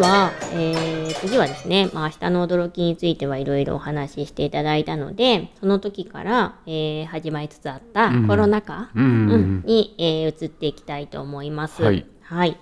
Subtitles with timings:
[0.00, 11.82] は、えー、次はですね、まあ、明日の驚きについてはいろいろお話ししていただいたので、その時から、えー始まりつつあったうんコロナ禍、に、えー移っていきたいと思います。
[11.82, 12.56] はいはい。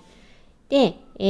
[0.69, 1.25] で、え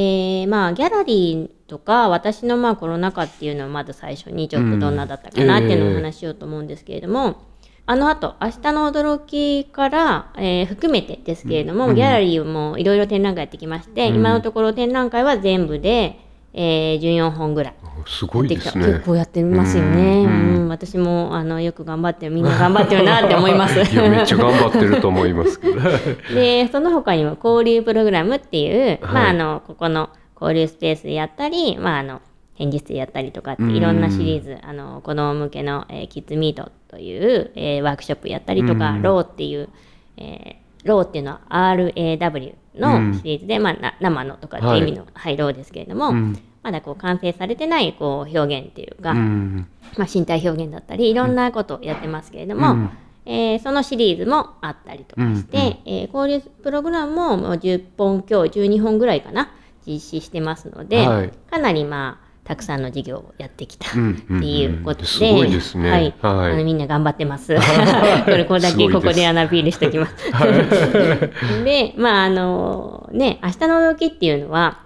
[0.45, 7.48] ーまあ、ギャラリーとか、私のまあコロナ禍っていうのをまず最初にちょっとどんなだったかなっていうのをお話ししようと思うんですけれども、
[7.91, 16.19] あの後、明日の驚きから、えー含めてですけれども、うんギャラリーもいろいろ展覧会やってきまして、うん今のところ展覧会は全部で、
[16.53, 17.73] えー14本ぐらい。
[18.05, 18.85] すごいですね。
[18.85, 20.23] 結構やってますよね。
[20.23, 23.77] ううんん、私もあのよく頑張ってるみんな頑張ってるなって思います。
[23.97, 25.59] めっちゃ頑張ってると思います。
[26.31, 32.21] でその他にも交流プログラムっていう、まあ、はいあのここの交流スペースでやったり、まあ、あの
[32.59, 33.75] 展示室でやったりとかってうん。
[33.75, 39.01] いろんなシリーズあの子供向けの、えーキッズミートという、えーワークショップやったりとか、うん。
[39.01, 39.69] ローっていう、
[40.17, 45.37] えーローっていうのは RAW のシリーズで、まあ、な生のとかっていう意味の、はい。
[45.37, 46.37] ローですけれども、うん。
[46.61, 49.67] まだこう完成されてないこう表現っていうか、うん。
[49.97, 52.89] まあ、身体表現だったりいろんなことをやってますけれども、うん。
[53.25, 55.77] えーそのシリーズもあったりとかして、うんうん。
[55.85, 59.51] えー交流プログラムももう10本今日12本ぐらいかな
[59.85, 61.31] 実施してますので、はい。
[61.49, 64.37] かなりまあたくさんの授業をやってきたってうんうん。
[64.37, 65.33] うんいうことで、
[65.77, 65.91] ね。
[65.91, 66.15] はい。
[66.19, 66.53] はい。
[66.53, 67.53] あのみんな頑張ってます。
[68.25, 70.15] これこれだけここでアナピールしておきます。
[71.63, 74.79] でまああのね明日の動きっていうのは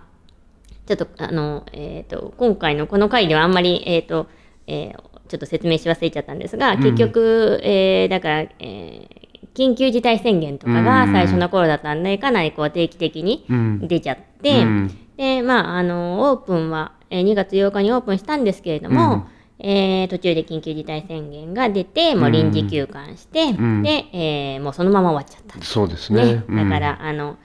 [0.85, 4.27] ちょっとあの、えー、と今回のこの回ではあんまり、えーと
[4.67, 9.22] えーちょっと説明し忘れちゃったんですが、結局、えーだから、えー
[9.53, 14.99] 緊急事態宣言とかが最初の頃だったんで、かなりこう定期的にうん出ちゃって、うん。
[15.17, 19.27] でまああのオープンは、えー2月8日にオープンしたんですけれども、
[19.59, 23.83] えー途中で緊急事態宣言が出てもう臨時休館して、ん。
[23.83, 25.63] で、えーもうそのまま終わっちゃった。
[25.63, 26.25] そうですね。
[26.25, 26.69] ね。、うん。
[26.69, 27.37] だから、あの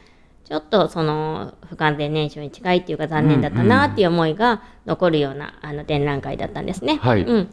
[0.48, 6.97] ちょっとその不完全燃焼に近いっていうか残念だったなっていう思いが残るようなあの展覧会だったんですね。
[7.02, 7.23] はい。
[7.23, 7.48] うん、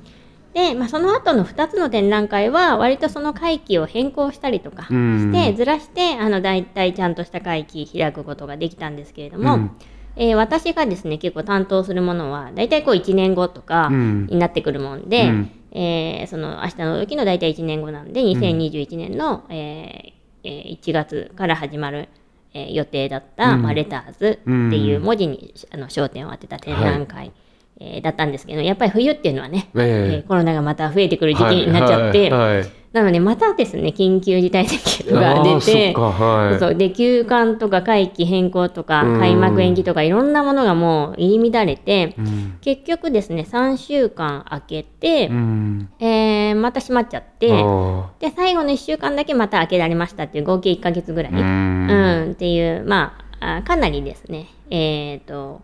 [0.55, 5.33] で、まあ、その後の2つの展覧会は割とその会期を変更したりとかうん。
[5.33, 9.71] して、ずらしてあの大体ちゃんとした会期開くことができたんですけれども、うん。
[10.15, 14.27] えー私がですね結構担当するものは大体こう1年後とかうん。
[14.27, 15.51] になってくるもんで、うん。
[15.73, 20.13] えーその明日の時の大体1年後なんで2021年の、えー
[20.45, 22.07] えー1月から始まる、
[22.53, 23.61] えー予定だった、うん。
[23.63, 27.33] まあ、レターズっていう文字に、あの焦点を当てた展覧会、
[27.79, 30.15] えーだったんですけどやっぱり冬っていうのはね、ええ。
[30.17, 32.57] えーコロナがまた増えてくる時期になっちゃって、はい。
[32.59, 32.69] はい。
[32.93, 36.59] なのでまたですね緊急事態宣言が出てそはい。
[36.59, 39.19] そうで休館とか会期変更とかうん。
[39.19, 42.57] 開幕延期とかいろんなものがもう入り乱れて、うん。
[42.61, 45.89] 結局ですね3週間空けて、うん。
[45.99, 51.89] えーまた閉まっちゃってあで最後の1週間だけまた開けられましたっていう合計1ヶ月ぐらい、ーうん。
[51.89, 55.61] うんっていうまああかなりですねえっ、と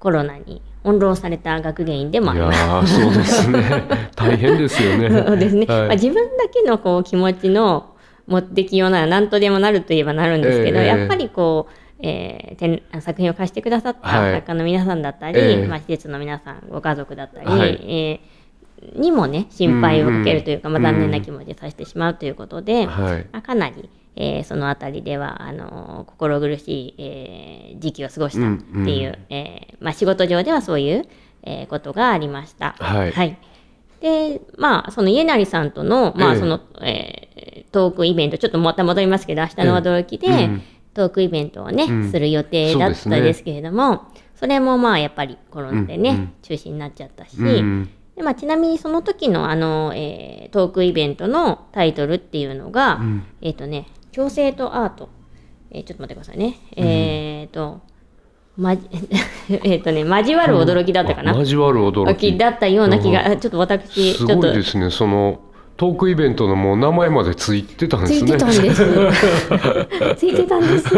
[0.00, 3.00] コロナに翻弄された学芸員でもあいります。
[3.00, 3.84] そうですね。
[4.16, 5.10] 大変ですよね。
[5.26, 5.78] そうですね、はい。
[5.80, 7.94] まあ、自分だけのこう気持ちの
[8.26, 10.86] 持ってきようなら何とでもなるといえばなるんですけど、ええ。
[10.86, 14.34] やっぱりこう、えー展作品を貸してくださったはい。
[14.34, 15.66] 作家の皆さんだったり、ええ。
[15.66, 17.80] まあ、施設の皆さんご家族だったり、はい。
[17.88, 18.42] えー
[18.96, 23.26] にもね心配をかけるというか、うんうんまあ、残念な気持ちでさせてしまうということで、はい。
[23.32, 31.08] まあ、かなり、えーそのあたりではあの心苦しい、えー時期を過ごしたっていう、えーまあ、仕事上ではそういう、
[31.42, 32.72] えーことがありました。
[32.78, 33.38] はい。
[34.00, 36.32] でまあその家成さんとの,、まええ。
[36.32, 40.62] あそのえートークイベントちょっとまた戻りますけど明日の驚きで、ええうん。
[40.92, 42.10] トークイベントをね、うん。
[42.10, 44.02] する予定だったそうですけれども
[44.34, 47.88] それもまあやっぱりコロナでね、うんうん中止になっちゃったし、うん。
[48.16, 53.24] でまあ、ちなみにその時のあの、えートークイベントのタイトルっていうのが、うん。
[53.40, 55.08] えっ、とね「共生とアート」
[55.70, 57.80] えーちょっと待ってくださいね、えっ、と
[58.56, 58.86] まじ
[59.64, 62.36] えっとね交わる驚きだったかな、あ交わる驚き。
[62.36, 64.36] だったような気がちょっと私すちょっと。
[64.36, 64.90] ごいですね。
[64.90, 65.40] その
[65.76, 68.30] トークイベントのもう名前までついてたんですね。
[68.30, 70.14] ついてたんです。
[70.16, 70.94] ついてたんです。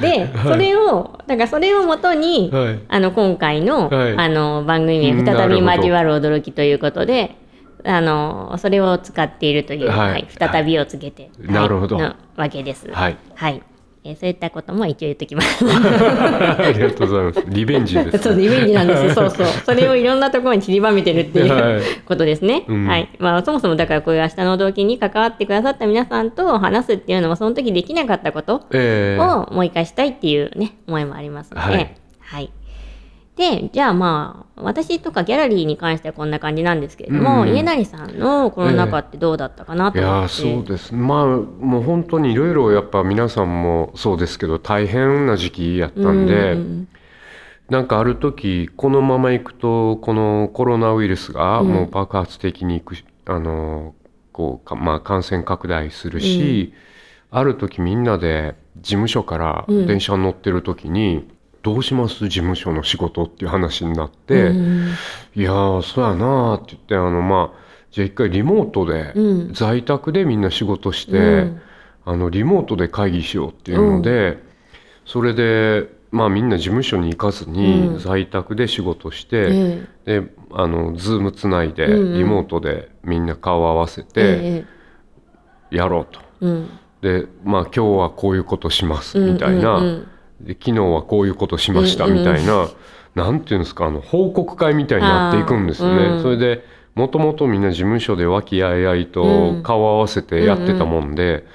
[0.00, 2.78] で、それを、だからそれをもとに、はい。
[2.88, 4.16] あの、今回の、はい。
[4.16, 5.26] あの、番組名、うん。
[5.26, 7.36] 再び交わる驚きということで、
[7.84, 12.90] あの、それを使っているという、はいはい、再びをつけて、なるほどはいのわけです。
[12.90, 13.62] はいはい。
[14.04, 15.64] えーそういったことも一応言っときます。
[15.68, 19.10] ありがとうございますリベンジです そう、リベンジなんですよ。
[19.12, 19.46] そうそう。
[19.66, 22.64] それをいろんなところに散りばめてるっていう、はいことですね。
[22.68, 23.08] うんはい。
[23.18, 31.72] まあ、そもそもだからこういう明日の動機に関わってくださった皆さんと話すっていうのも、その時できなかったことええをもう一回したいっていうね、思いもありますので。
[31.72, 32.50] はいはい。
[33.38, 37.54] で、じゃあまあ、私とかギャラリーに関してはこんな感じなんですけれども、うん。
[37.54, 40.34] 家成さんのコロナ禍ってどうだったかなといや思って。
[40.34, 40.92] ーそうです。
[40.92, 46.88] まあもう本当にいろいろやっぱ皆さんもそうですけど大変な時期やったんで、うん
[47.70, 51.68] なんかある時このままいくとこのコロナウイルスがうん。
[51.68, 53.94] もう爆発的にいくし、あの
[54.32, 56.72] こうかまあ、感染拡大するし、
[57.30, 59.86] ある時みんなで事務所からうん。
[59.86, 61.28] 電車に乗ってる時に
[61.68, 62.28] 「どうします？
[62.28, 64.88] 事務所の仕事」っていう話になって「うん。
[65.36, 67.58] いやーそうやな」って言ってあのまあ
[67.90, 69.52] じゃあ一回リモートで、うん。
[69.52, 71.60] 在宅でみんな仕事して、うん。
[72.06, 74.38] あのリモートで会議しようっていうので、
[75.04, 77.98] それでまあみんな事務所に行かずにうん。
[77.98, 79.48] 在宅で仕事して、
[80.06, 84.64] えであのズームつないでリモートでみんな顔合わせえてえ
[85.70, 86.20] やろうと。
[87.02, 89.82] でまあ今日はこういうことしますみたいな、
[90.40, 92.68] で昨日はこういうことしましたみたいな、
[93.14, 96.06] なんていうんですかあの報告会みたいになっていくんですよね。
[96.06, 96.64] うんそれで
[96.94, 99.62] もともとみんな事務所で和気あいあいとうん。
[99.62, 101.46] 顔合わせてやってたもんで、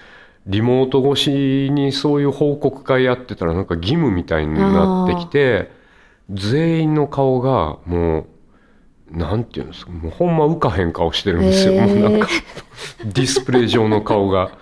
[0.48, 5.70] リモート越しにそういう報告会やってたらなんか義務みたいになってきて
[6.30, 8.28] 全員の顔がも
[9.12, 11.74] うなんていうんですかもうほんま浮かへん顔してるんですよ。
[11.74, 11.88] へー。
[11.88, 12.30] もうなんか
[13.04, 14.58] ディスプレイ上の顔が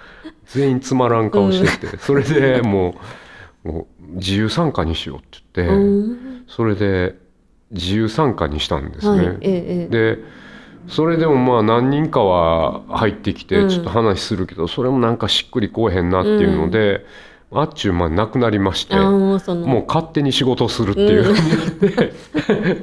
[0.47, 2.93] 全員つまらん顔してて、それでもう
[3.63, 6.43] もう自由参加にしようって言って、うん。
[6.47, 7.15] それで
[7.71, 9.27] 自由参加にしたんですね。
[9.27, 10.23] はいえええで
[10.87, 13.69] それでもまあ何人かは入ってきうん。
[13.69, 17.05] てちょっと話するけど、それもなんかしっくりこうへんなっていうので、
[17.51, 22.13] あっちゅう間になくなりましてもう勝手に仕事をするっていうふうにで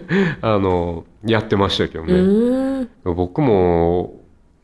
[0.42, 2.86] あのやってましたけどうね。
[3.04, 4.14] 僕も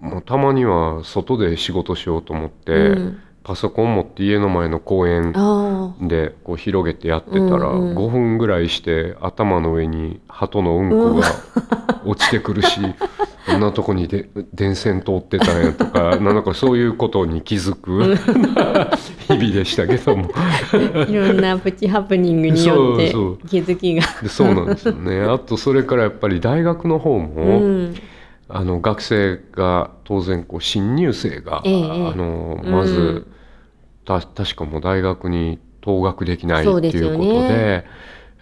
[0.00, 11.26] もうたまには外で仕事しようと思って、うんパソコン持って家の前の公園あでこう広げてやってたら、うんうん5分ぐらいして頭の上に鳩のうんこが
[12.04, 12.80] 落ちてくるし、
[13.46, 18.16] こんなとこにで電線通ってたんやとか なんかそういうことに気づく
[19.28, 20.30] 日々でしたけども。
[20.34, 23.10] あいろんなプチハプニングによって
[23.48, 24.02] 気づきが。
[24.22, 25.22] でそうなんですよね。
[25.22, 27.94] あとそれからやっぱり大学の方も、うん。
[28.48, 31.84] あの学生が当然こう新入生が、ええ。
[31.84, 33.33] あのまず、うん
[34.04, 37.84] た確かもう大学に登学できないっていうことでね。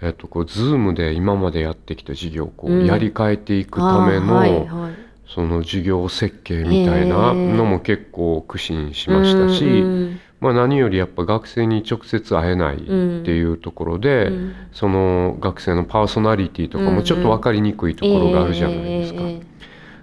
[0.02, 2.86] えっと、こう Zoom で今までやってきた授業をこううん。
[2.86, 4.92] やり替えていくための、ああはいはい。
[5.32, 14.54] その授業設計みたいなのも結構苦心しましたし、うんまあ、何よりやっぱ学生に直接会えないっていうところで、うん。
[14.72, 19.20] その学生のパーソナリティとかもちょっと分かりにくいところがあるじゃないですか。
[19.20, 19.52] ええええ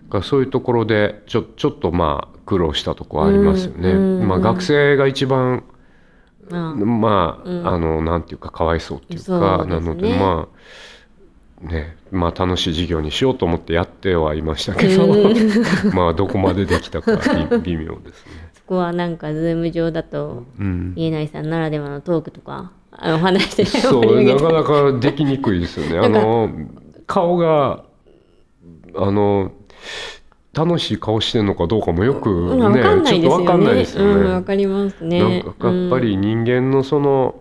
[0.09, 3.91] だからそういうところでちょちょっとまあ苦労したところありますよね。
[3.91, 5.63] うんまあ、学生が一番
[6.49, 7.67] まあ、うん。
[7.67, 10.47] あのなんていうかかわいそうっていうかなのでま
[11.63, 15.05] あねまあ楽しい授業にしようと思ってやってはいましたけど、
[15.93, 17.17] まあどこまでできたか
[17.61, 18.49] 微 微妙ですね。
[18.55, 23.65] そこはなんかズーム上だとうん、家内さんならではのトークとかあのお話して。
[23.65, 25.99] そうなかなかできにくいですよね。
[25.99, 26.49] あの
[27.05, 27.83] 顔が
[28.95, 29.51] あの
[30.53, 34.11] 楽しい顔してるのかどうかもよくうんわね、ねちょっとわかんないですよね。
[34.13, 35.19] うんわかりますね。
[35.43, 37.35] なんかやっぱり人間のその、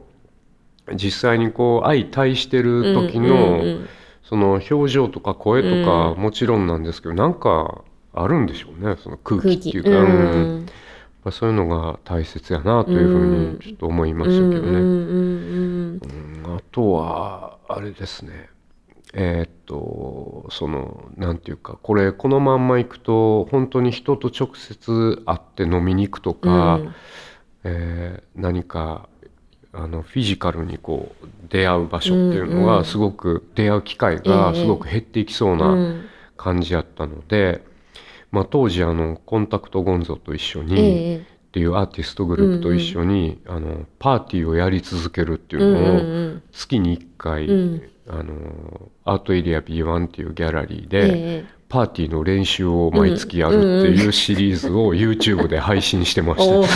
[0.95, 3.89] 実際にこう相対してる時の、うんうんうん
[4.29, 7.83] その表情とか声とかうもちろんなんですけど、なんか
[8.13, 10.67] あるんでしょうねその空気っていうか、うん
[11.25, 11.33] うん。
[11.33, 14.57] そういうのが大切やなというふうにちょっと思いましたけどね。
[14.59, 16.01] うんうんうん。
[16.45, 18.51] うんあとはあれですね
[19.21, 26.95] えーっとそのなんていうかこれこのまんまいくと本当に人と直接会って飲みに行くとか、うん。
[27.65, 29.09] えー何か
[29.73, 32.67] あのフィジカルにこう出会う場所っていうのうんうん。
[32.67, 34.61] がすごく出会う機会がええ。
[34.63, 36.05] すごく減っていきそううなん。
[36.37, 37.63] 感じやったので、
[38.31, 41.17] まあ、当時あのコンタクトゴンゾと一緒に、ええ。
[41.19, 46.43] っていうアーティストグループと一緒に、あのパーティーをやり続けるっていううんのを、うん。
[46.53, 56.69] 月に1回、うんあのアートエリア B1 っていうギャラリーえで、えパーティーの練習を毎月やるっていうシリーズを YouTube で配信してました、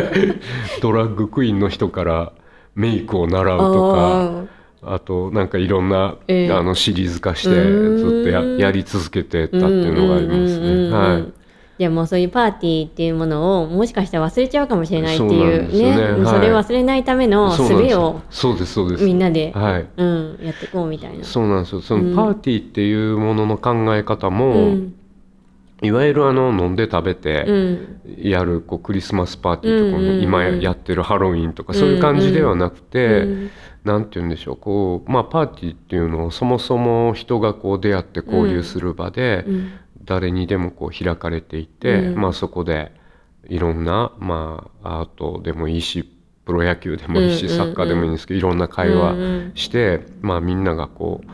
[0.80, 2.32] ドラッグクイーンの人から
[2.74, 4.44] メイクを習うとか
[4.86, 6.52] あとなんかいろんな、ええ。
[6.52, 10.90] あのシリーズ化してずっとややり続けてたっていうのがありますね。
[10.90, 11.43] はい
[11.78, 15.44] じゃあもうそういうパーティーっていうものをもしかしたら忘れちゃうかもしれないっていそうね。
[15.44, 17.62] はいそれを忘れないための術
[17.96, 19.04] をそうですそうです。
[19.04, 21.24] みんなで、はいうん、やっていこうみたいな。
[21.24, 21.80] そうなんですよ。
[21.80, 22.14] そうん。
[22.14, 24.94] のパーティーっていうものの考え方も、うん。
[25.82, 28.00] いわゆるあの飲んで食べてうん。
[28.18, 33.50] やるこうクリスマスパーティーとか、うん今やってるハロウィンとかそういう感じではなくて、うん。
[33.82, 39.72] なんて言うんでしょうこう、まあ、パーティーっていうのをそもそも人がこう出会って交流する場で、うん
[40.04, 42.20] 誰にでもこう開かれていて、うん。
[42.20, 42.92] まあ、そこで
[43.48, 46.10] いろんな、まあ、アートでもいいし
[46.44, 49.16] プロ野球でもいいし、サッカーでもいいんですけどいろんな会話
[49.54, 51.30] して、まあ、みんながこう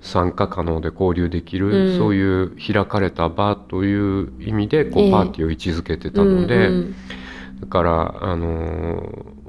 [0.00, 1.98] 参加可能で交流できる、うん。
[1.98, 5.08] そういう開かれた場という意味でこええ。
[5.08, 6.94] うパーティーを位置づけてたので、うんうん。
[7.60, 9.44] だから、あのー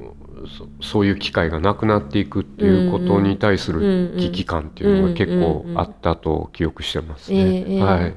[0.48, 7.66] そそういう機会がなくなっていくっていうことに対する危機感っていうのが結構あったと記憶してますね。
[7.68, 7.82] ええ。
[7.82, 8.16] はい、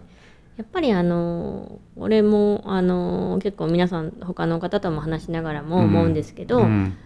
[0.59, 6.99] やっぱりあの俺もあの結構皆さん他の方とも話しながらも思うんですけど、うん。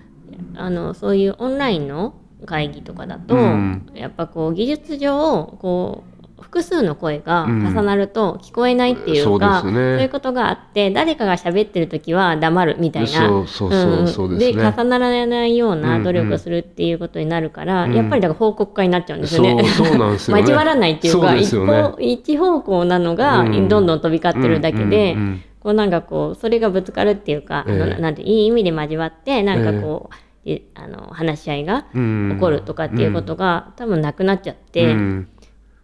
[0.57, 2.15] あのそういうオンラインの
[2.47, 3.91] 会議とかだと、うん。
[3.95, 6.12] やっぱこう技術上こう
[6.53, 10.03] 複数の声が重なると聞こえないっていうか、そうですね。
[10.03, 13.09] いうことがあって誰かが喋ってる時は黙るみたいな。
[13.09, 14.75] そうそうそうそうですね。
[14.77, 17.95] 重ならないような努力をするっていうことになるから、うん。
[17.95, 19.65] やっぱりだから報告会になっちゃうんですよね。
[19.65, 20.43] そうそうなんですよね。
[20.45, 23.69] 交わらないっていうかそうで一方一方向なのがうん。
[23.69, 25.43] どんどん飛び交ってるだけで、うんうんうん。
[25.59, 28.03] こうなんかこうそれがぶつかるっていうか、ええ。
[28.03, 32.33] なんていい意味で交わってなんかこう、いあの話し合いがうん。
[32.35, 35.29] 起こるとかっていうことが、多分なくなっちゃって、うん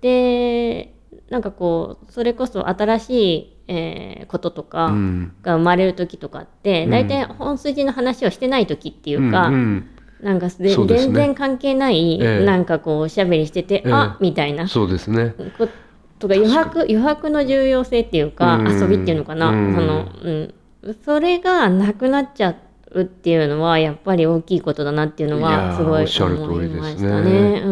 [0.01, 0.95] で
[1.31, 5.33] なんかこうそれこそ新しい、えーこととかうん。
[5.43, 6.91] が生まれる時とかって、うん。
[6.91, 9.89] 大体本筋の話をしてない時っていうか、うんうん。
[10.23, 10.87] なんかでね。
[10.87, 12.45] 全然関係ない、ええ。
[12.45, 13.93] なんかこうおしゃべりしてて、ええ。
[13.93, 14.69] あみたいな。
[14.69, 15.35] そうですね。
[15.57, 15.69] こ
[16.19, 18.81] とが余白余白の重要性っていうか、うん。
[18.81, 19.75] 遊びっていうのかな、うん。
[19.75, 20.55] そのうん、
[21.05, 22.55] それがなくなっちゃ
[22.91, 27.63] うっていうのはやっぱり大きいことだなっていうのはすごい思いましたね。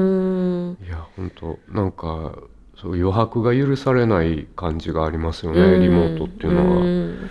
[1.16, 2.34] 本当なんか
[2.80, 5.82] そう余白が許されない感じがありますよね、うん。
[5.82, 6.76] リモートっていうのは。
[6.78, 7.30] うん。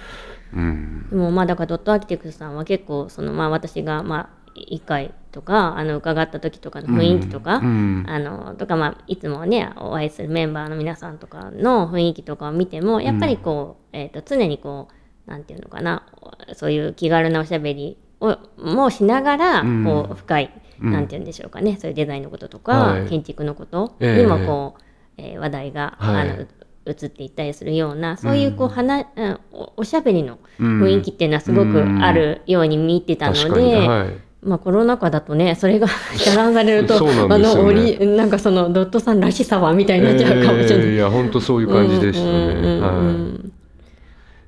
[0.53, 1.09] うん。
[1.09, 8.05] でもまあだからドットアーキテクスさんは結構そのまあ私がまあ1回とかあの伺った時とかの雰囲気とか、うん。
[8.07, 14.87] あのとかまあいつもねお会いするメンバーの皆さんとかの雰囲気とかを見てもやっぱりこう、えー、と常にこ
[15.27, 16.07] うなんていうのかな
[16.53, 19.83] そういう気軽なおしゃべりをもしながら、うん。
[19.83, 20.91] こう深い、うん。
[20.91, 21.77] なんていうんでしょうかね。
[21.79, 23.05] そういうデザインのこととか、はい。
[23.07, 24.21] 建築のことええ。
[24.21, 24.81] にもこう、
[25.17, 26.29] えー話題が、はい。
[26.29, 26.45] あの
[26.87, 30.83] 移っていったりするようなそういうこう、話うんおおしゃべりのうん。
[30.83, 34.09] 雰囲気っていうのはすごくあるように見てたので、確かに、はい、
[34.43, 37.11] まあコロナ禍だとねそれが 遮断されるとね。
[37.27, 37.71] あの
[38.15, 40.85] なんかそのドットさんらしさはみたいになっちゃうかもしれない。
[40.85, 43.49] えーいや本当そういう感じでしたうんうんうんね。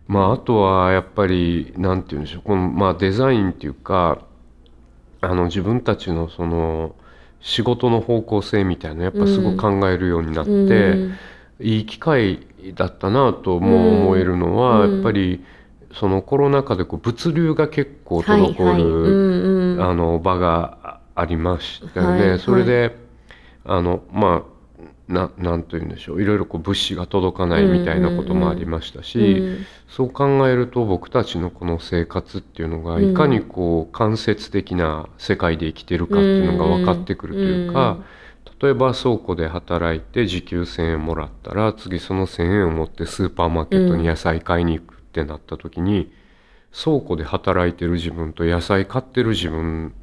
[0.07, 2.41] まああとはやっぱりなんて言うんでしょう。
[2.43, 4.19] このまあデザインっていうか
[5.22, 6.96] あの自分たちのその
[7.42, 11.18] 仕事の方向性みたいなやっぱすごく考えるようになって、うん。
[11.60, 12.46] いい機会
[12.76, 14.94] だったなとも思えるのは、うん。
[14.96, 15.44] やっぱり
[15.94, 18.78] そのコロナ禍でこう物流が結構はい滞
[19.76, 22.20] る場があありましたよね。
[22.20, 22.40] はいはい。
[22.40, 22.96] それで
[23.66, 24.57] あのまあ
[25.08, 26.22] ななんというんでしょう。
[26.22, 37.98] いろいろこう物資が届かないみたいなこともありましたし、うんそう考えると僕たちのこの生活っていうのがいかにこう間接的な世界で生きてるかっていうのが分かってくるというか、
[38.62, 46.12] 例えば倉庫で働いて時給1,000円もらったら次その1,000円を持ってスーパーマーケットに野菜買いに行くってなった時に、
[46.74, 49.94] 倉庫で働いてる自分と野菜買ってる自分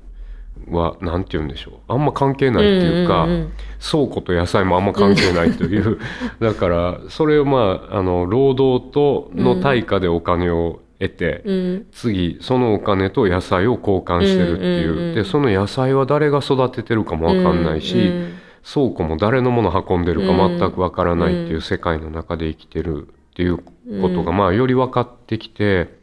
[0.70, 1.74] は何て言うんでしょう。
[1.88, 3.52] あんま関係ないっていうか、うんうんうん
[3.90, 5.98] 倉庫と野菜もあんま関係ないという。
[6.40, 11.86] だからそれをまああの労働との対価でお金を得て、うん。
[11.92, 18.34] 次そのお金と野菜を交換してるっていう,、うんうんうんでその野菜は誰が育ててるかも分かんないし、うん
[18.64, 23.64] 倉庫も誰のもの運んでるか全く分からないっていう世界の中で生きてるっていうこ
[24.08, 25.98] とがまあより分かってきて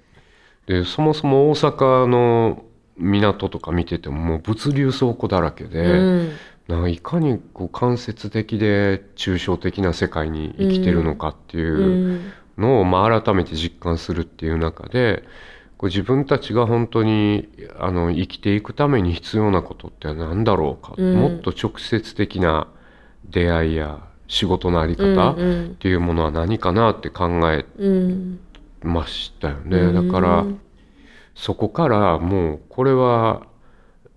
[0.67, 2.63] でそもそも大阪の
[3.01, 5.81] 港とか見ててももう物流倉庫だらけで。
[5.81, 5.93] う
[6.24, 6.31] ん。
[6.67, 12.31] なんかいかにこう間接的で抽象的な世界に生きてるのかっていううん。
[12.58, 15.24] のをまあ改めて実感するっていう中で
[15.77, 21.15] こう自分たちが本当にあの生きていくために必要なことって何だろうか、うん。
[21.15, 22.67] もっと直接的な
[23.29, 25.36] 出会いや仕事の在り方っ
[25.79, 28.39] ていうものは何かなって考えうん。
[28.84, 29.77] ましたよね。
[29.77, 30.46] うんだから
[31.41, 33.48] そこからもうこれは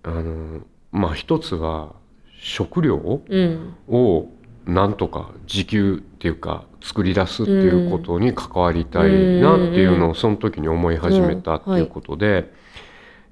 [0.02, 0.60] あの
[0.92, 1.94] まあ一つは
[2.38, 3.74] 食料うん。
[3.88, 4.28] を
[4.66, 12.52] なんとか自給っていうか作り出すっていうことに関わりたいなっていうのをその時に思い始めたっていうことで、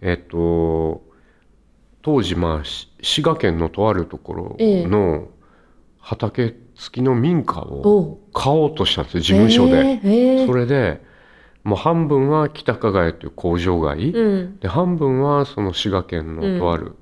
[0.00, 1.02] えっと
[2.00, 5.28] 当時まあし滋賀県のとあるところの
[5.98, 10.46] 畑付きの民家を買おうとしたんですよ事務所で。
[10.46, 11.11] それで
[11.64, 14.58] もう半分は北加賀屋という工場街、うん。
[14.58, 16.96] で半分はその滋賀県のとある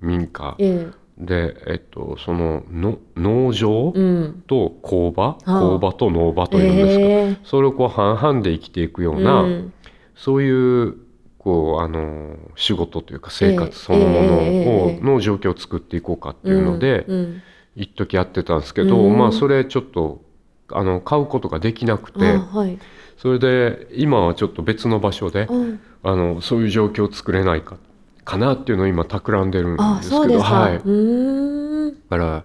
[0.00, 1.04] 民家、ええ。
[1.18, 4.42] で、えっと、そのの農場うん。
[4.46, 5.58] と工場、あ。
[5.58, 7.38] 工場と農場というんですか、ええ。
[7.44, 9.72] それをこう半々で生きていくような、うん。
[10.14, 10.96] そういう
[11.38, 14.48] こうあの仕事というか生活そのものを、ええ。
[14.94, 17.18] ええの状況を作っていこうかっていうので、うん。
[17.18, 17.42] うん。
[17.76, 19.18] 一時やってたんですけど、うん。
[19.18, 20.22] まあそれちょっと
[20.70, 22.78] あの買うことができなくてあはい
[23.16, 25.48] それで今はちょっと別の場所で
[26.02, 27.76] ああのそういう状況を作れないか
[28.24, 31.94] かなっていうのを今企んでるんあですけどはい、うーん。
[31.94, 32.44] だから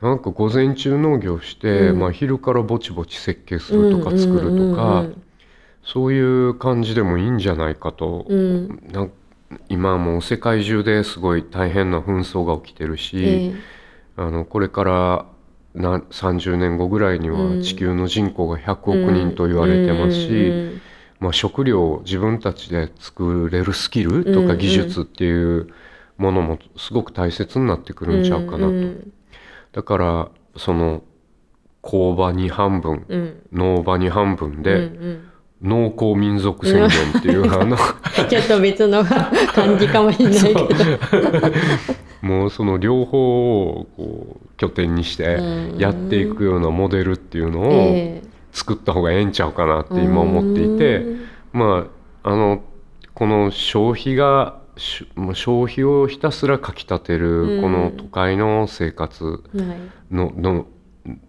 [0.00, 1.98] なんか午前中農業して、うん。
[1.98, 5.04] まあ、昼からぼちぼち設計するとか作るとか、
[5.84, 8.38] そういう感じでもいいんじゃないかと、うん。
[8.38, 9.12] うんうんなん
[9.68, 13.54] 今はもう世界中ですごい大変な紛争が起きてるし、ええ。
[14.16, 15.26] あのこれから
[15.74, 17.62] な30年後ぐらいにはうん。
[17.62, 20.80] 地球の人口が100億人と言われてますし、うん
[21.20, 25.68] まあ、食料を自分たちで作れるスキルとか技術っていう
[26.16, 28.66] ものもすごく大切になってくるんちゃうかなと。
[28.68, 29.12] うん
[29.72, 31.04] だからその
[31.80, 33.42] 工場に半分うん。
[33.52, 35.30] 農場に半分うんでうん。
[35.62, 37.76] 農耕民族宣言っていうあの
[38.28, 40.66] ちょっと別の感じかもしれないけど
[42.22, 45.38] もうその両方をこう拠点にして
[45.78, 48.22] やっていくようなモデルっていうのをえ
[48.52, 51.20] 作った方がええんちゃうかなってえ今思っていてうん。
[51.52, 51.86] ま
[52.22, 52.62] ああの
[53.14, 57.56] この消費が消費をひたすらかきたてうん。
[57.56, 59.38] るこの都会の生活は
[60.10, 60.14] い。
[60.14, 60.66] のの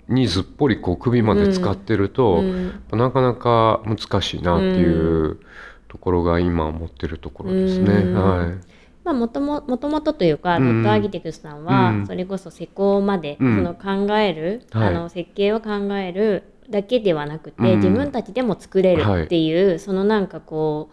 [0.10, 2.82] にずっぽりこう首まで使ってると、うん。
[2.92, 5.40] なかなか難しいなっていう
[5.88, 7.94] ところが今思ってるところですね。
[7.94, 8.14] うん。
[8.16, 8.71] はい
[9.04, 10.84] まあ、もとももともとというか、うん。
[10.84, 12.08] ドットアーキテクスさんは、うん。
[12.08, 13.56] それこそ施工まで、うん。
[13.58, 14.88] その考える、はい。
[14.90, 17.80] あの設計を考えるだけではなくて、うん。
[17.80, 20.90] 自分たちでも作れるっていう、そのなんかこ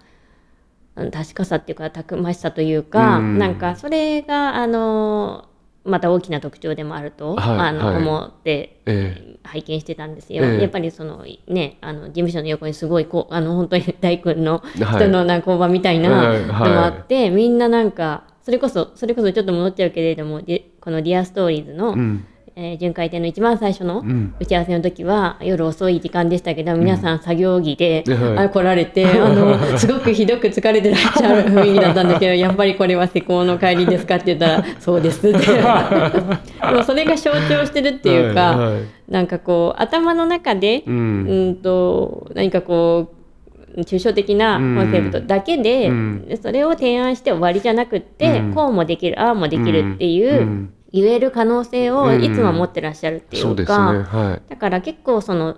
[0.96, 3.38] ううん確かさっていうかたくましさというか、うん。
[3.38, 5.47] なんかそれがあの
[5.88, 7.97] また大きな特徴でもあると、はいあのはい。
[7.97, 10.45] 思ってえ拝見してたんですよ。
[10.45, 10.61] ええ。
[10.61, 16.40] やっぱりそのねあの事務所の横にすごいこうあの本当に大工の人のなんか工場みたいなはい。
[16.40, 22.24] のもあって、みんななんかそれこそそれこそちょっと戻っちゃうけれどもでこの「ディアストーリーズの、うん
[22.61, 24.35] えー巡回展の一番最初のうん。
[24.40, 35.38] 打ち合わせの時は夜遅い時間でしたけど皆さん作業着で、はいあ来られて あのすごくひどく疲れてらっしゃる雰囲気だったんだけど やっぱりこれは施工の帰りですかって言ったら「そうです」って。
[35.49, 38.83] でもそれが象徴してるっていうか、はいはい。
[39.09, 43.12] なんかこう頭の中で、ううんんと何かこ
[43.77, 46.38] う抽象的なコンセプトだけで、うん。
[46.42, 48.53] それを提案して終わりじゃなくって、うん。
[48.53, 55.57] こうもできるああもできるっていう、うん言える可能性をいつも持ってらっしゃるっていそうか、はだから結構その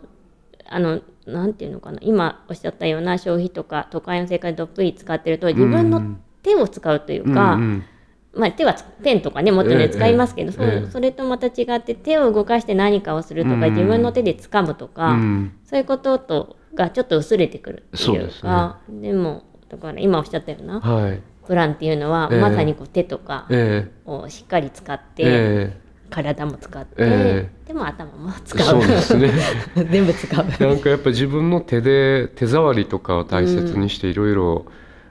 [0.69, 7.35] あのなんていうのかな今おっしゃったような消費とか都会の生活どっぷり使ってると自分の手を使うというい。
[7.35, 7.85] か、うんうん。
[8.33, 13.75] まあ、手はつペンとかねもっとねええ使いますけど、ええそれとまた違って手を動かして何かをするとか、うん。
[13.75, 15.53] 自分の手で掴むとか、うん。
[15.64, 21.23] そういうこととがちょっと薄れてくるっていうかで,、もだから今おっしゃったようなはい。
[21.51, 22.41] プランっていうのは、ええ。
[22.41, 25.81] まさにこう手とかえをしっかり使って、ええ。
[26.09, 28.65] 体も使って、えでも頭も使う。
[28.65, 29.33] そうですね。
[29.91, 30.47] 全部使う。
[30.61, 34.67] えなんかやっぱ自分の手で手触りとかを大切にしていろいろ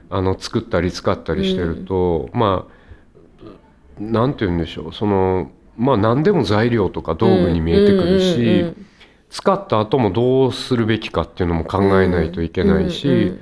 [0.08, 4.94] あの作ったり使ったりしてると、まあなんて言うんでしょう。
[4.94, 8.86] そのまあ何でも材料とか道具に見えてくるし、うんうんうんうん
[9.32, 13.36] 使った後もどうするべきかっていうのも考えないといけないし、うんうんやっ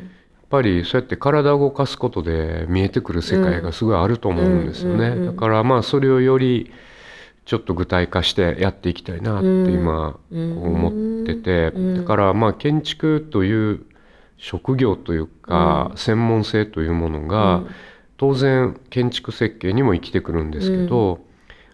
[0.50, 5.26] ぱりそうやって体を動かすことで見えてくる世界がすごいあると思うんですよね。
[5.26, 6.72] だからまあそれをより
[7.44, 13.86] ちょっと具体化してやっていきたいなって今思ってて、うんだからまあ建築という
[14.36, 17.62] 職業というか専門性というものが
[18.16, 21.20] 当然建築設計にも生きてくるんですけど、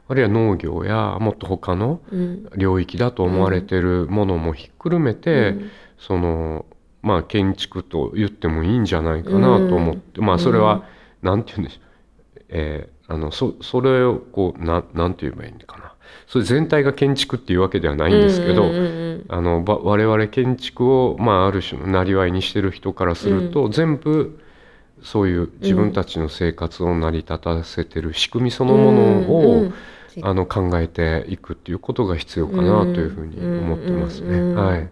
[0.06, 2.48] あるいは農業やもっと他のうん。
[2.56, 5.70] 領域だと思われてるものもひっくるめて、うん。
[5.98, 6.66] その
[7.04, 10.84] まあ建築と言ってもいいんじゃないかなと思って、まあそれは
[11.22, 15.92] 何て言うんでしょう、えーあのそそれをこうななんて言えばいいのかな。
[16.26, 18.64] それ全体が建築っていうわけではないんですけど、
[19.28, 24.38] あのば我々建築を、まあ、ある種のなりわいにしてる人からすると、全部
[25.02, 29.72] そういう自分たちの生活を成り立たせてる仕組みそのものを、
[30.22, 34.28] あの考えていくっていうことが必要かなというふうに思ってますね。
[34.38, 34.54] うん。
[34.54, 34.90] はい。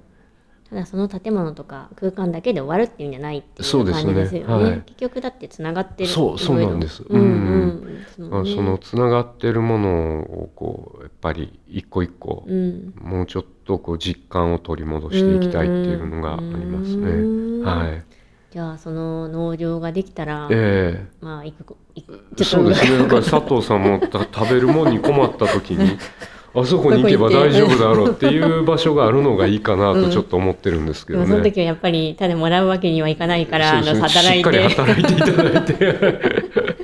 [0.72, 4.14] ただその建物とか空間だけで終わるっていうんじゃないっていうそうですね。
[4.14, 4.64] 感じですよね。
[4.70, 4.82] はい。
[4.86, 7.02] 結局だってつながってるそうそうなんです。
[7.06, 8.46] うんうん。
[8.46, 12.94] そのつながってるものをこうやっぱり一個一個、うん。
[12.96, 17.10] もうちょっとこう実感を取り戻していきたいっていうのがありますね。
[17.10, 18.02] うんはい。
[18.50, 21.06] じゃあその農場ができたら、ええ。
[21.20, 22.44] まあ行くいちょっと。
[22.44, 22.96] そうですね。
[22.96, 25.98] だから佐藤さんもた食べるもんに困った時に、
[26.54, 31.24] あそこに行けば大丈夫だろうっていう場所があるのがいいかなとちょっと思ってるんですけどね。
[31.24, 34.34] でもその時はやっぱりただもらうわけにはいかないから、あの働いて。
[34.34, 35.74] しっかり働いていただいて。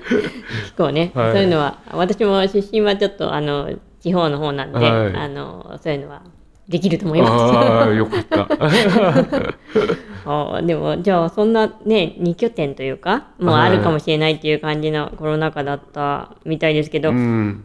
[0.59, 1.33] 結構ね、はい。
[1.33, 5.15] そういうのは私も出身はちょっとあの地方の方なんで、はい。
[5.15, 6.23] あのそういうのは
[6.67, 7.33] できると思います。
[7.33, 8.49] ああよかった。
[10.25, 17.65] あーでもじゃあそんなね2拠点というかもうあるかもしれないっていう感じのコロナ禍だったみたいですけど、うん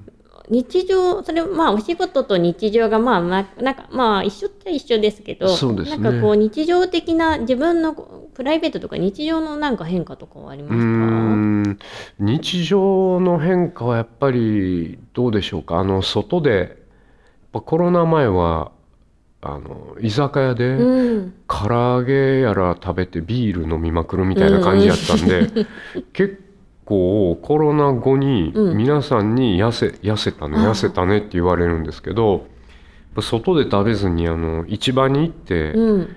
[0.50, 5.98] 日常それまあお仕事と日常がまあまあなんかまあ一緒って一緒ですけどそうですね。
[5.98, 10.86] なんかこう日常的な自分のプライベートとか日常のなんか変化とかはありまうすか？
[10.86, 11.80] ん。
[12.20, 15.78] 日常の変化はやっぱりどうでしょうか？
[15.80, 16.70] あの外でやっ
[17.54, 18.72] ぱコロナ前は
[19.42, 21.34] あの居酒屋でうん。
[21.48, 25.68] 唐揚げやら食べてビール飲みまくるみたいな感じやったんで、
[26.12, 26.42] 結
[26.86, 28.78] 構コロナ後にうん。
[28.78, 32.46] 皆さんに痩せ痩せたね痩せたねって言われるんですけど
[33.20, 36.16] 外で食べずにあの市場に行って、うん。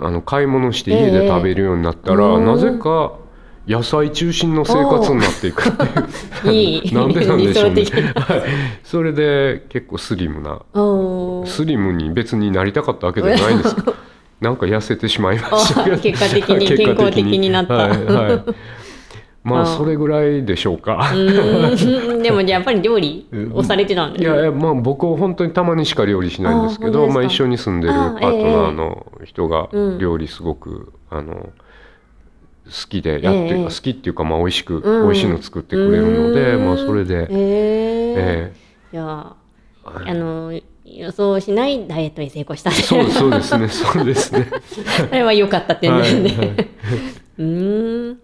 [0.00, 3.16] あの買い物して家で食べるようになったら、ええなぜか
[3.66, 5.72] 野菜中心の生活になっていくっ
[6.42, 6.92] ていう。
[6.94, 7.84] なんでなんでしょうね
[8.16, 8.42] はい。
[8.82, 10.60] それで結構スリムな
[11.46, 13.94] スリムに別になりたかったわけではないんですけど
[14.42, 17.74] なんか痩せてしまいました結果的に健康的になった。
[17.74, 18.54] はいはい
[19.44, 21.12] まああそれぐらいでしょうか。
[22.22, 24.30] でもやっぱり料理をされてたんですね。
[24.30, 29.98] いやいやまあ僕は本当にたまにしか料理しないんですけどまあ、一緒に住んでるパあートナーの人がうん。
[29.98, 31.50] 料理すごく、あの好
[32.88, 35.02] きでやって、ええ好きっていうかまあ美味しく、うん。
[35.04, 36.64] 美味しいの作ってくれるので、うん。
[36.64, 38.52] まあそれで、へええ
[38.94, 39.34] いや
[39.84, 43.68] あの予想しないダイエットに成功したえそうそうですね。
[43.68, 44.48] そうですね。
[45.12, 46.56] あれは良かった点ですね。
[47.38, 48.18] うーん。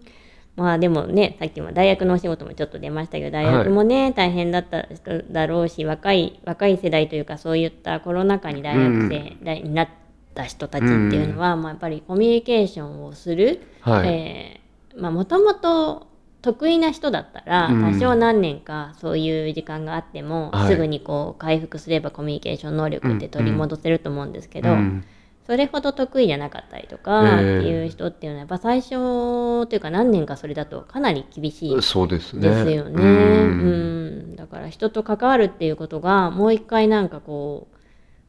[0.55, 9.89] まあでもね、さっきも大学のお仕事もちょっと出ましたけど、大学もね、大変だった人だろうし、若い、若い世代というか、そういったコロナ禍に大学生大になっ
[10.35, 14.07] た人たちっていうのは、まあやっぱりコミュニケーションをする、はい。
[14.07, 14.61] えー
[14.93, 16.07] まあもともと
[16.41, 17.93] 得意な人だったら、うん。
[17.93, 20.67] 多少何年かそういう時間があっても、はい。
[20.67, 25.05] すぐにこう回復すればコミュニケーション能力って取り戻せると思うんですけど、うん
[25.45, 32.49] それほど得意じゃなかったりとかってええいう人っていうのはやっぱ最初というか何年かそれだとかなり厳しいそうですね。
[32.49, 32.95] ですよね。
[33.01, 34.33] ううん。
[34.33, 37.77] ん、だから人と関わるっていうことがもう一回なんかこう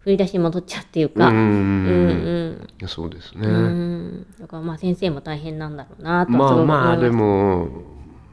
[0.00, 3.46] 振り出しに戻っちゃうっていうか、うんそうですね。
[3.46, 3.54] うん。
[3.54, 7.68] うんだからまあ先生も大変なんだろうなとまあまあですも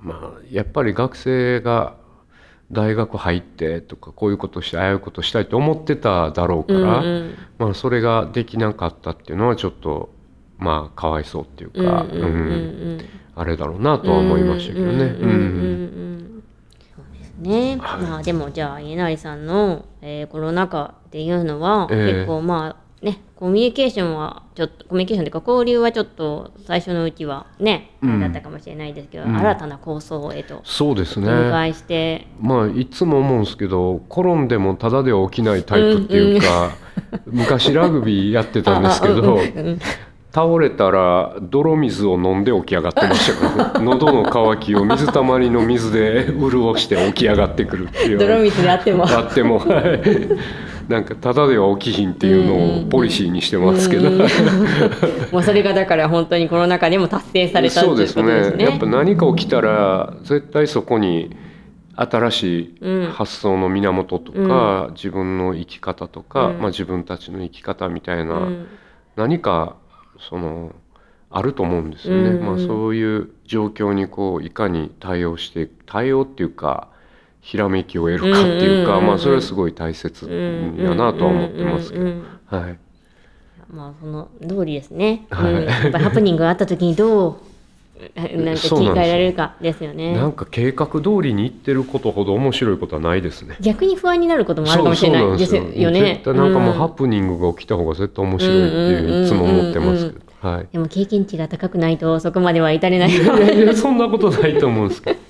[0.02, 1.96] まあやっぱり学生が
[2.71, 7.36] 大学入ってとかこういうことしてああいうことしたいと思ってただろうから、うんうん。
[7.58, 10.10] まあそれができなかったっていうのはちょっと
[10.58, 12.23] まあかわいそうっていううんか、うんうん。
[12.23, 13.05] うん。
[13.36, 15.13] あれだろうなとは思いましたけどね。
[17.39, 17.77] ね。
[17.79, 18.01] はい。
[18.01, 22.13] まあでもじゃあ家成さんの、えーコロナ禍っていうのは、ええ。
[22.13, 29.38] 結構まあねコミュニケーションはちょっとコミュニケーションというか交流はちょっと最初のうちはね、うんだったかもしれないですけど、うん。
[29.38, 31.27] 新たな構想へとそうですね。
[31.73, 36.71] して、まあいつも思うんですけど転んでもただでは起きないタイプっていうか、
[37.25, 39.39] 昔ラグビーやってたんですけど、
[40.33, 48.17] 倒れたら泥水を飲んで起き上がってましたから、ね、 喉の渇きを水たまりの水で潤して起き上がってくるっていう。
[48.17, 49.09] 泥水であっても。
[49.09, 54.17] あってもはいなんかただでは起きひんっていうのをポリシーにしてますけど、うん
[55.32, 58.65] もうそれがだから本当にコロナ禍でも達成されたっていうそうでことですすね。
[58.65, 61.38] ねやっぱ何か起きたら絶対そこに
[61.95, 66.58] 新しいうん発想の源とか、自分の生き方とか、うん。
[66.60, 68.67] まあ、自分たちの生き方みたいな、うん。
[69.15, 69.75] 何か
[70.28, 70.73] その
[71.30, 72.30] あると思うんですよね。
[72.30, 72.45] うん。
[72.45, 76.88] まあ、そういう状況にこういかに対応して対応っていうか
[77.41, 82.06] ひらめきを得るかっていうか、まあ、それはすごい大切やなとは思ってますけど、
[82.45, 82.78] はい、
[83.69, 85.25] まあその通りですね。
[85.30, 87.38] はいうん、やっぱりハプニングがあった時にどう
[88.15, 90.13] えなんか切り替えられるかですよね。
[90.13, 93.58] なんか計画通りにいってることほど面白いことはないですね。
[93.60, 96.02] 逆に不安になることもあるかもしれないですよね。
[96.02, 100.49] 絶対なんかもうハうんプニングが起きた方が絶対面白いっていういつも思ってますけど。
[100.49, 100.67] はい。
[100.71, 103.10] でも経験値が高くないとそこまでは至れない。
[103.10, 105.29] いやいやそんなことないと思うんですけど。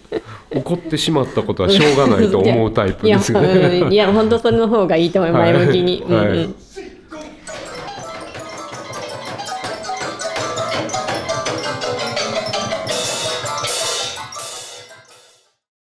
[0.51, 3.79] 怒ってしまったことはしょうがないと思うタイプですよいや、ね。
[3.81, 5.53] うんいや本当その方がいいと思います。
[5.53, 6.03] 前向きに。
[6.03, 6.68] うんうんはい